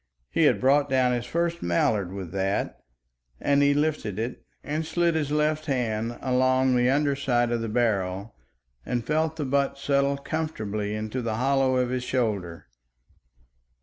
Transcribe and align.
He 0.31 0.45
had 0.45 0.59
brought 0.59 0.89
down 0.89 1.11
his 1.11 1.27
first 1.27 1.61
mallard 1.61 2.11
with 2.11 2.31
that, 2.31 2.79
and 3.39 3.61
he 3.61 3.75
lifted 3.75 4.17
it 4.17 4.43
and 4.63 4.83
slid 4.83 5.13
his 5.13 5.29
left 5.31 5.67
hand 5.67 6.17
along 6.21 6.75
the 6.75 6.89
under 6.89 7.15
side 7.15 7.51
of 7.51 7.61
the 7.61 7.69
barrel 7.69 8.33
and 8.83 9.05
felt 9.05 9.35
the 9.35 9.45
butt 9.45 9.77
settle 9.77 10.17
comfortably 10.17 10.95
into 10.95 11.21
the 11.21 11.35
hollow 11.35 11.75
of 11.75 11.91
his 11.91 12.03
shoulder. 12.03 12.65